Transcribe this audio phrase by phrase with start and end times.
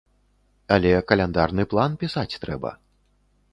[0.75, 2.75] Але каляндарны план пісаць трэба.